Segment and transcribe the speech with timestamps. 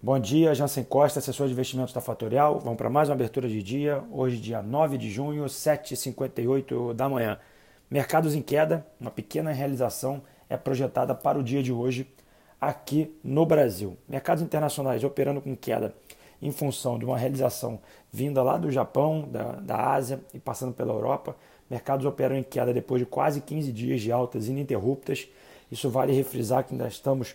[0.00, 2.60] Bom dia, Jansen Costa, assessor de investimentos da Fatorial.
[2.60, 4.04] Vamos para mais uma abertura de dia.
[4.12, 7.36] Hoje, dia 9 de junho, 7h58 da manhã.
[7.90, 12.06] Mercados em queda, uma pequena realização é projetada para o dia de hoje
[12.60, 13.98] aqui no Brasil.
[14.08, 15.92] Mercados internacionais operando com queda
[16.40, 17.80] em função de uma realização
[18.12, 21.34] vinda lá do Japão, da, da Ásia e passando pela Europa.
[21.68, 25.26] Mercados operam em queda depois de quase 15 dias de altas ininterruptas.
[25.72, 27.34] Isso vale refrisar que ainda estamos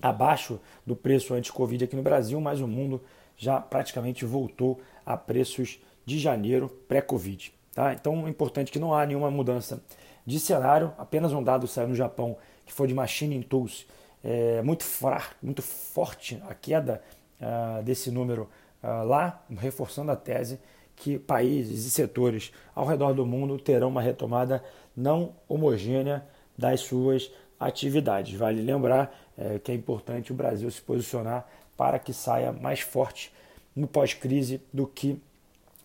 [0.00, 3.02] abaixo do preço anti-Covid aqui no Brasil, mas o mundo
[3.36, 7.52] já praticamente voltou a preços de janeiro pré-Covid.
[7.74, 7.92] Tá?
[7.92, 9.82] Então é importante que não há nenhuma mudança
[10.24, 13.86] de cenário, apenas um dado saiu no Japão que foi de Machine Tools,
[14.22, 17.02] é, muito, fraco, muito forte a queda
[17.40, 18.48] uh, desse número
[18.82, 20.60] uh, lá, reforçando a tese
[20.94, 24.62] que países e setores ao redor do mundo terão uma retomada
[24.96, 26.24] não homogênea
[26.56, 27.32] das suas
[27.66, 28.34] atividades.
[28.34, 33.32] Vale lembrar é, que é importante o Brasil se posicionar para que saia mais forte
[33.74, 35.20] no pós-crise do que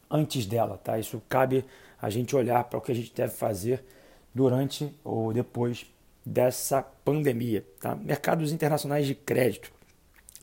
[0.09, 0.78] antes dela.
[0.78, 1.00] Tá?
[1.00, 1.64] Isso cabe
[2.02, 3.84] a gente olhar para o que a gente deve fazer
[4.34, 5.86] durante ou depois
[6.25, 7.66] dessa pandemia.
[7.80, 7.95] Tá?
[7.95, 9.72] Mercados internacionais de crédito.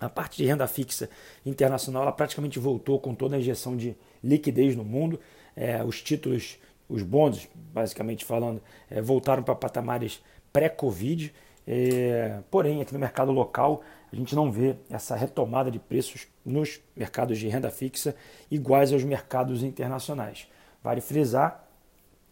[0.00, 1.08] A parte de renda fixa
[1.46, 5.20] internacional ela praticamente voltou com toda a injeção de liquidez no mundo.
[5.54, 11.32] É, os títulos, os bônus, basicamente falando, é, voltaram para patamares pré-Covid.
[11.66, 13.82] É, porém, aqui no mercado local,
[14.12, 18.14] a gente não vê essa retomada de preços nos mercados de renda fixa
[18.50, 20.46] iguais aos mercados internacionais.
[20.82, 21.66] Vale frisar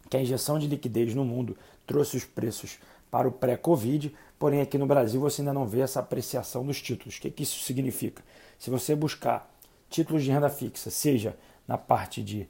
[0.09, 1.57] que a injeção de liquidez no mundo
[1.87, 2.77] trouxe os preços
[3.09, 7.17] para o pré-Covid, porém aqui no Brasil você ainda não vê essa apreciação dos títulos.
[7.17, 8.23] O que, que isso significa?
[8.57, 9.51] Se você buscar
[9.89, 11.35] títulos de renda fixa, seja
[11.67, 12.47] na parte de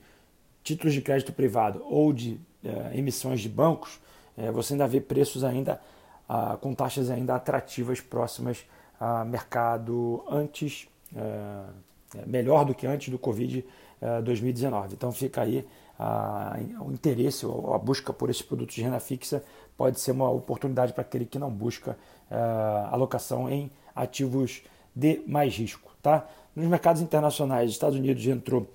[0.63, 3.99] títulos de crédito privado ou de é, emissões de bancos,
[4.37, 5.81] é, você ainda vê preços ainda
[6.27, 8.65] ah, com taxas ainda atrativas próximas
[8.99, 13.65] a mercado antes, é melhor do que antes do Covid
[14.23, 14.87] 2019.
[14.87, 15.67] É, então fica aí
[15.99, 19.43] a, o interesse ou a busca por esses produtos de renda fixa
[19.77, 21.97] pode ser uma oportunidade para aquele que não busca
[22.89, 24.63] alocação em ativos
[24.95, 25.91] de mais risco.
[26.01, 26.25] Tá?
[26.55, 28.67] Nos mercados internacionais, os Estados Unidos entrou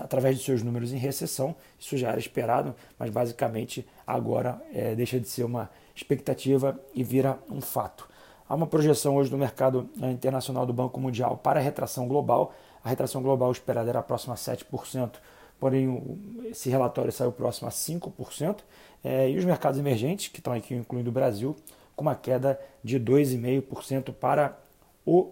[0.00, 1.54] através de seus números em recessão.
[1.78, 7.38] Isso já era esperado, mas basicamente agora é, deixa de ser uma expectativa e vira
[7.50, 8.08] um fato.
[8.48, 12.54] Há uma projeção hoje do mercado uh, internacional do Banco Mundial para a retração global.
[12.82, 15.12] A retração global esperada era próxima a 7%,
[15.58, 18.58] porém esse relatório saiu próximo a 5%.
[19.02, 21.56] É, e os mercados emergentes, que estão aqui incluindo o Brasil,
[21.96, 24.58] com uma queda de 2,5% para
[25.06, 25.30] o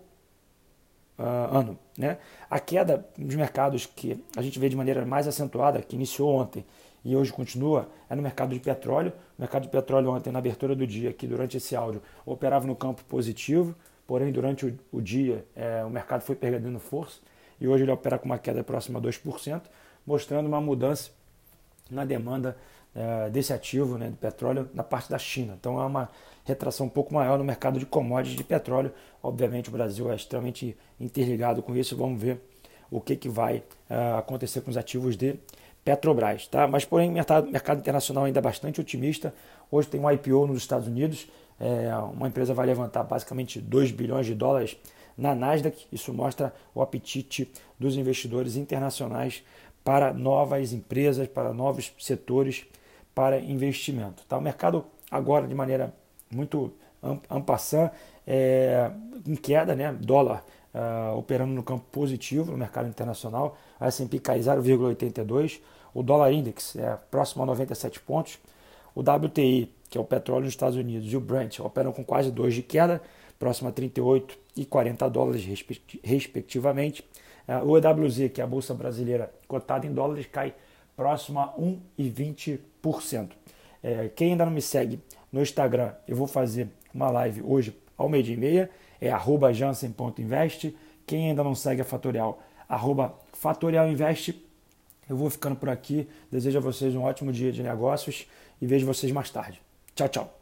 [1.19, 1.78] uh, ano.
[1.97, 2.19] Né?
[2.50, 6.65] A queda dos mercados que a gente vê de maneira mais acentuada, que iniciou ontem
[7.05, 9.12] e hoje continua, é no mercado de petróleo.
[9.39, 12.77] O mercado de petróleo ontem, na abertura do dia, aqui durante esse áudio, operava no
[12.77, 13.75] campo positivo,
[14.06, 17.21] porém durante o, o dia é, o mercado foi perdendo força
[17.61, 19.62] e hoje ele opera com uma queda próxima a 2%,
[20.05, 21.11] mostrando uma mudança
[21.91, 22.56] na demanda
[22.94, 25.56] é, desse ativo né, de petróleo na parte da China.
[25.58, 26.08] Então é uma
[26.44, 28.92] retração um pouco maior no mercado de commodities de petróleo.
[29.22, 31.97] Obviamente o Brasil é extremamente interligado com isso.
[31.97, 32.41] Vamos ver
[32.91, 35.36] o que, que vai é, acontecer com os ativos de
[35.84, 36.47] Petrobras.
[36.47, 36.69] Tá?
[36.69, 39.34] Mas porém o mercado, mercado internacional ainda é bastante otimista.
[39.70, 41.26] Hoje tem um IPO nos Estados Unidos.
[41.58, 44.76] É, uma empresa vai levantar basicamente 2 bilhões de dólares
[45.16, 45.86] na Nasdaq.
[45.91, 49.42] Isso mostra o apetite dos investidores internacionais
[49.82, 52.64] para novas empresas, para novos setores
[53.15, 54.25] para investimento.
[54.27, 54.39] Tá?
[54.39, 55.95] O mercado agora, de maneira
[56.31, 56.73] muito
[57.28, 57.91] ampassã,
[58.27, 58.91] é,
[59.27, 59.93] em queda, né?
[59.93, 65.61] dólar uh, operando no campo positivo no mercado internacional, a S&P cai 0,82,
[65.95, 68.39] o dólar index é próximo a 97 pontos,
[68.95, 72.31] o WTI, que é o petróleo nos Estados Unidos, e o Brent operam com quase
[72.31, 73.03] 2 de queda,
[73.39, 75.44] próximo a 38 e 40 dólares
[76.03, 77.05] respectivamente.
[77.49, 80.55] Uh, o EWZ, que é a bolsa brasileira cotada em dólares, cai
[80.97, 82.61] próximo a 1,20%.
[83.82, 85.00] É, quem ainda não me segue
[85.32, 88.70] no Instagram, eu vou fazer uma live hoje ao meio-dia e meia,
[89.00, 90.76] é arroba jansen.invest.
[91.06, 94.34] Quem ainda não segue a Fatorial, arroba fatorialinvest.
[95.08, 96.08] Eu vou ficando por aqui.
[96.31, 98.26] Desejo a vocês um ótimo dia de negócios
[98.61, 99.61] e vejo vocês mais tarde.
[99.94, 100.42] Tchau, tchau.